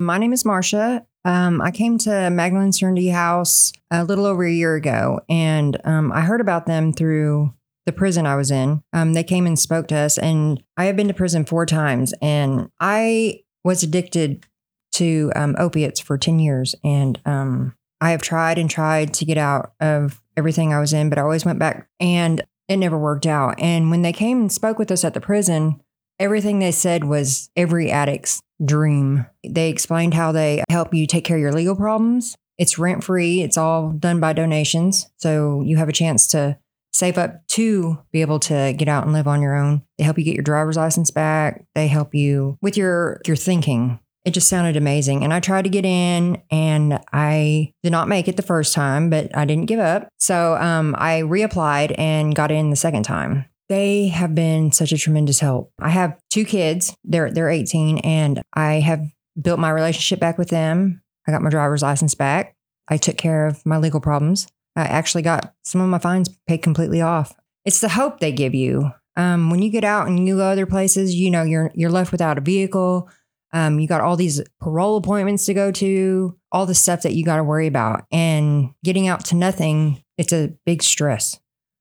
[0.00, 1.04] My name is Marsha.
[1.26, 6.10] Um, I came to Magdalene Serenity House a little over a year ago, and um,
[6.10, 7.52] I heard about them through
[7.84, 8.82] the prison I was in.
[8.94, 12.14] Um, they came and spoke to us, and I have been to prison four times,
[12.22, 14.46] and I was addicted
[14.92, 16.74] to um, opiates for 10 years.
[16.82, 21.10] And um, I have tried and tried to get out of everything I was in,
[21.10, 23.60] but I always went back and it never worked out.
[23.60, 25.82] And when they came and spoke with us at the prison,
[26.20, 29.26] everything they said was every addict's dream.
[29.44, 32.36] They explained how they help you take care of your legal problems.
[32.58, 35.08] It's rent free, it's all done by donations.
[35.16, 36.58] So you have a chance to
[36.92, 39.82] save up to be able to get out and live on your own.
[39.96, 41.64] They help you get your driver's license back.
[41.74, 43.98] They help you with your your thinking.
[44.26, 45.24] It just sounded amazing.
[45.24, 49.08] And I tried to get in and I did not make it the first time,
[49.08, 50.08] but I didn't give up.
[50.18, 53.46] So um, I reapplied and got in the second time.
[53.70, 55.72] They have been such a tremendous help.
[55.78, 56.92] I have two kids.
[57.04, 59.00] They're they're 18 and I have
[59.40, 61.02] built my relationship back with them.
[61.28, 62.56] I got my driver's license back.
[62.88, 64.48] I took care of my legal problems.
[64.74, 67.36] I actually got some of my fines paid completely off.
[67.64, 68.90] It's the hope they give you.
[69.16, 72.10] Um, when you get out and you go other places, you know you're you're left
[72.10, 73.08] without a vehicle.
[73.52, 77.24] Um, you got all these parole appointments to go to, all the stuff that you
[77.24, 80.02] got to worry about, and getting out to nothing.
[80.18, 81.38] It's a big stress.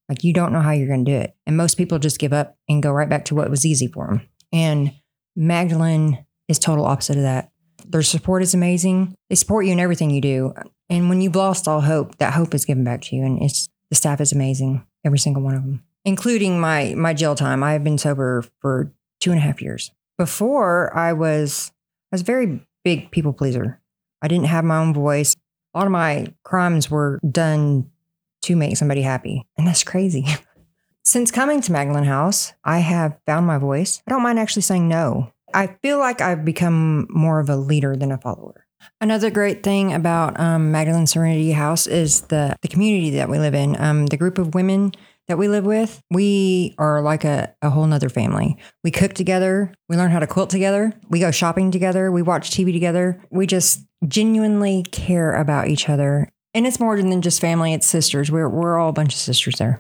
[0.10, 2.34] Like you don't know how you're going to do it, and most people just give
[2.34, 4.22] up and go right back to what was easy for them.
[4.52, 4.92] And
[5.36, 7.52] Magdalene is total opposite of that.
[7.86, 9.16] Their support is amazing.
[9.30, 10.54] They support you in everything you do.
[10.90, 13.24] And when you've lost all hope, that hope is given back to you.
[13.24, 17.36] And it's the staff is amazing, every single one of them, including my my jail
[17.36, 17.64] time.
[17.64, 19.92] I have been sober for two and a half years.
[20.18, 21.72] Before I was
[22.12, 23.82] I was a very big people pleaser.
[24.22, 25.36] I didn't have my own voice.
[25.74, 27.92] A lot of my crimes were done
[28.50, 29.46] to make somebody happy.
[29.58, 30.26] And that's crazy.
[31.04, 34.02] Since coming to Magdalene House, I have found my voice.
[34.08, 35.32] I don't mind actually saying no.
[35.54, 38.66] I feel like I've become more of a leader than a follower.
[39.02, 43.54] Another great thing about um, Magdalene Serenity House is the the community that we live
[43.54, 43.80] in.
[43.80, 44.94] Um, the group of women
[45.28, 48.58] that we live with, we are like a, a whole nother family.
[48.84, 49.74] We cook together.
[49.88, 50.94] We learn how to quilt together.
[51.10, 52.12] We go shopping together.
[52.12, 53.22] We watch TV together.
[53.30, 56.30] We just genuinely care about each other.
[56.54, 58.32] And it's more than just family, it's sisters.
[58.32, 59.80] We're, we're all a bunch of sisters there.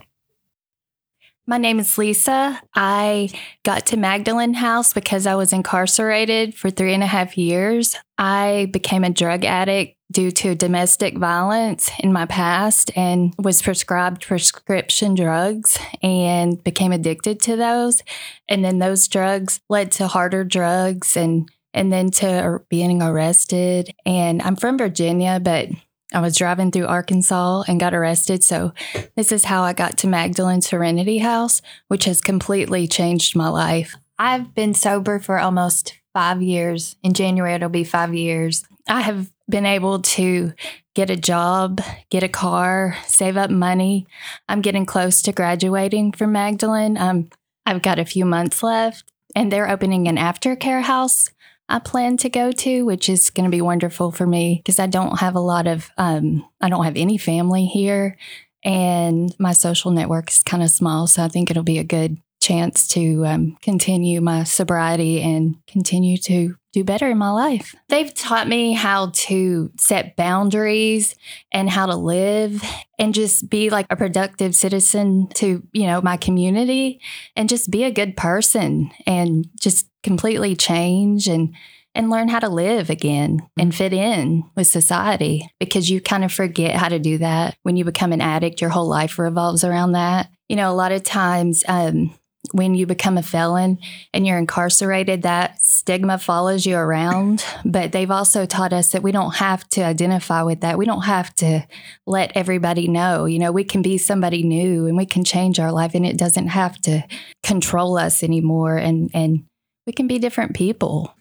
[1.50, 2.62] My name is Lisa.
[2.75, 3.31] I
[3.66, 7.96] got to Magdalene House because I was incarcerated for three and a half years.
[8.19, 14.28] I became a drug addict due to domestic violence in my past and was prescribed
[14.28, 18.03] prescription drugs and became addicted to those.
[18.47, 23.94] And then those drugs led to harder drugs and and then to being arrested.
[24.06, 25.69] And I'm from Virginia, but
[26.14, 28.44] I was driving through Arkansas and got arrested.
[28.44, 28.74] So,
[29.16, 33.96] this is how I got to Magdalene Serenity House, which has completely changed my life.
[34.18, 36.96] I've been sober for almost five years.
[37.03, 38.64] In January, it'll be five years.
[38.88, 40.53] I have been able to
[40.96, 44.08] get a job, get a car, save up money.
[44.47, 46.97] I'm getting close to graduating from Magdalene.
[46.97, 47.30] Um,
[47.66, 51.30] I've got a few months left, and they're opening an aftercare house
[51.69, 54.88] I plan to go to, which is going to be wonderful for me because I
[54.88, 58.18] don't have a lot of, um, I don't have any family here
[58.63, 61.08] and my social network is kind of small.
[61.08, 66.18] So I think it'll be a good chance to um, continue my sobriety and continue
[66.18, 67.75] to do better in my life.
[67.88, 71.16] They've taught me how to set boundaries
[71.52, 72.63] and how to live
[73.00, 77.02] and just be like a productive citizen to, you know, my community
[77.35, 81.56] and just be a good person and just completely change and
[81.96, 86.31] and learn how to live again and fit in with society because you kind of
[86.31, 89.94] forget how to do that when you become an addict your whole life revolves around
[89.94, 92.13] that you know a lot of times um,
[92.52, 93.78] when you become a felon
[94.14, 97.44] and you're incarcerated, that stigma follows you around.
[97.66, 100.78] But they've also taught us that we don't have to identify with that.
[100.78, 101.68] We don't have to
[102.06, 103.26] let everybody know.
[103.26, 106.18] You know, we can be somebody new and we can change our life and it
[106.18, 107.04] doesn't have to
[107.44, 108.78] control us anymore.
[108.78, 109.44] And, and
[109.86, 111.14] we can be different people.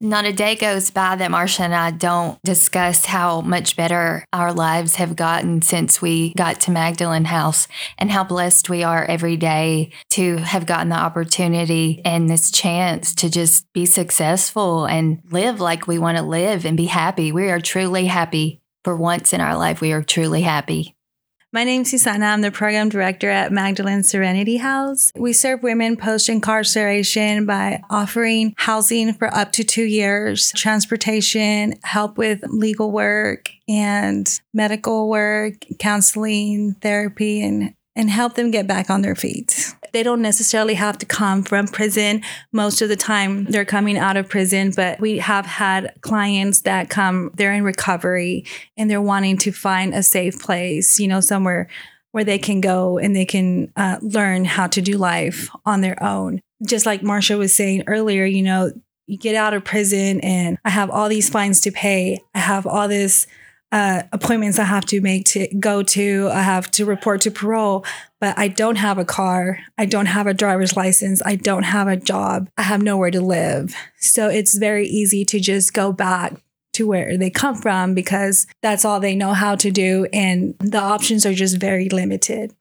[0.00, 4.52] Not a day goes by that Marsha and I don't discuss how much better our
[4.52, 7.66] lives have gotten since we got to Magdalene House
[7.96, 13.14] and how blessed we are every day to have gotten the opportunity and this chance
[13.14, 17.32] to just be successful and live like we want to live and be happy.
[17.32, 18.60] We are truly happy.
[18.84, 20.95] For once in our life, we are truly happy.
[21.52, 22.26] My name's Susanna.
[22.26, 25.12] I'm the program director at Magdalene Serenity House.
[25.14, 32.18] We serve women post incarceration by offering housing for up to two years, transportation, help
[32.18, 39.00] with legal work and medical work, counseling, therapy, and and help them get back on
[39.00, 39.74] their feet.
[39.96, 42.20] They don't necessarily have to come from prison.
[42.52, 46.90] Most of the time, they're coming out of prison, but we have had clients that
[46.90, 48.44] come, they're in recovery
[48.76, 51.70] and they're wanting to find a safe place, you know, somewhere
[52.10, 55.96] where they can go and they can uh, learn how to do life on their
[56.02, 56.42] own.
[56.66, 58.72] Just like Marsha was saying earlier, you know,
[59.06, 62.20] you get out of prison and I have all these fines to pay.
[62.34, 63.26] I have all this
[63.72, 66.30] uh, appointments I have to make to go to.
[66.32, 67.84] I have to report to parole,
[68.20, 69.58] but I don't have a car.
[69.76, 71.20] I don't have a driver's license.
[71.24, 72.48] I don't have a job.
[72.56, 73.74] I have nowhere to live.
[73.98, 76.34] So it's very easy to just go back
[76.74, 80.06] to where they come from because that's all they know how to do.
[80.12, 82.54] And the options are just very limited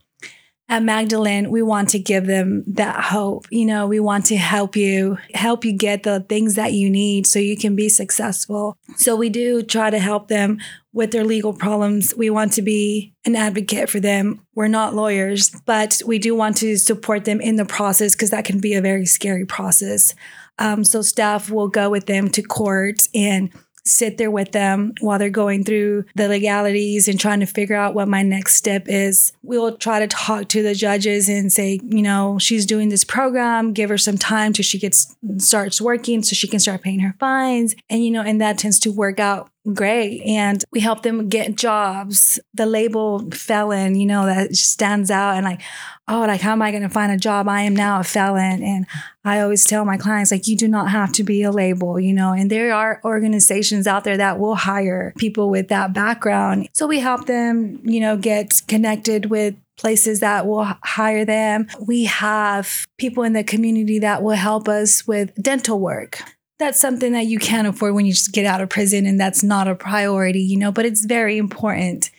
[0.68, 3.46] at Magdalene, we want to give them that hope.
[3.52, 7.28] You know, we want to help you, help you get the things that you need
[7.28, 8.76] so you can be successful.
[8.98, 10.60] So we do try to help them
[10.92, 12.16] with their legal problems.
[12.16, 14.42] We want to be an advocate for them.
[14.56, 18.46] We're not lawyers, but we do want to support them in the process because that
[18.46, 20.16] can be a very scary process.
[20.58, 23.52] Um, so staff will go with them to court and
[23.86, 27.94] sit there with them while they're going through the legalities and trying to figure out
[27.94, 29.32] what my next step is.
[29.44, 33.74] We'll try to talk to the judges and say, you know, she's doing this program,
[33.74, 37.16] give her some time till she gets starts working so she can start paying her
[37.20, 37.76] fines.
[37.90, 40.22] And you know, and that tends to work out great.
[40.22, 42.40] And we help them get jobs.
[42.54, 45.62] The label felon, you know, that stands out and like,
[46.08, 47.48] oh, like, how am I going to find a job?
[47.48, 48.62] I am now a felon.
[48.64, 48.86] And
[49.24, 52.14] I always tell my clients, like, you do not have to be a label, you
[52.14, 56.70] know, and there are organizations out there that will hire people with that background.
[56.74, 61.68] So we help them, you know, get connected with places that will hire them.
[61.86, 66.22] We have people in the community that will help us with dental work
[66.60, 69.44] that's something that you can't afford when you just get out of prison and that's
[69.44, 72.12] not a priority, you know, but it's very important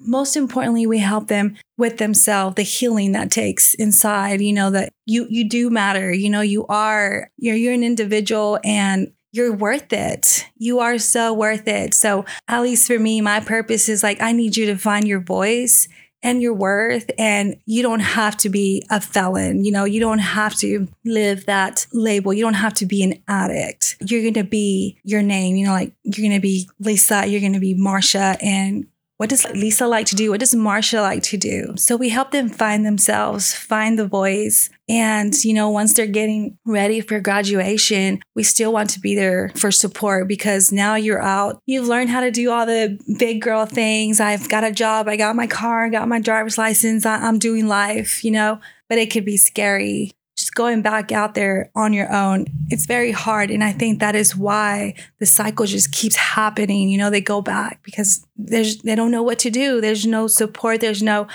[0.00, 4.90] most importantly we help them with themselves the healing that takes inside you know that
[5.04, 9.92] you you do matter you know you are you're you're an individual and you're worth
[9.92, 10.46] it.
[10.56, 11.92] You are so worth it.
[11.92, 15.18] So, at least for me, my purpose is like, I need you to find your
[15.18, 15.88] voice
[16.24, 17.08] and your worth.
[17.18, 19.64] And you don't have to be a felon.
[19.64, 22.32] You know, you don't have to live that label.
[22.32, 23.96] You don't have to be an addict.
[24.00, 25.54] You're going to be your name.
[25.54, 28.86] You know, like you're going to be Lisa, you're going to be Marsha, and
[29.24, 30.30] what does Lisa like to do?
[30.30, 31.72] What does Marsha like to do?
[31.78, 34.68] So we help them find themselves, find the voice.
[34.86, 39.50] And, you know, once they're getting ready for graduation, we still want to be there
[39.56, 41.58] for support because now you're out.
[41.64, 44.20] You've learned how to do all the big girl things.
[44.20, 45.08] I've got a job.
[45.08, 47.06] I got my car, I got my driver's license.
[47.06, 48.60] I'm doing life, you know,
[48.90, 50.12] but it could be scary
[50.54, 53.50] going back out there on your own, it's very hard.
[53.50, 56.88] And I think that is why the cycle just keeps happening.
[56.88, 59.80] You know, they go back because there's they don't know what to do.
[59.80, 61.26] There's no support, there's no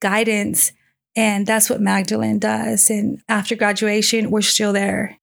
[0.00, 0.72] guidance.
[1.14, 2.88] And that's what Magdalene does.
[2.88, 5.18] And after graduation, we're still there.